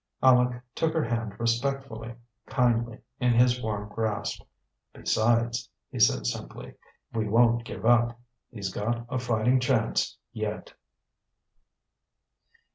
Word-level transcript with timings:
Aleck 0.23 0.63
took 0.73 0.93
her 0.93 1.03
hand 1.03 1.39
respectfully, 1.39 2.15
kindly, 2.47 3.01
in 3.19 3.33
his 3.35 3.61
warm 3.61 3.87
grasp. 3.87 4.41
"Besides," 4.93 5.69
he 5.91 5.99
said 5.99 6.25
simply, 6.25 6.73
"we 7.13 7.27
won't 7.27 7.63
give 7.65 7.85
up. 7.85 8.19
He's 8.49 8.73
got 8.73 9.05
a 9.09 9.19
fighting 9.19 9.59
chance 9.59 10.17
yet." 10.33 10.73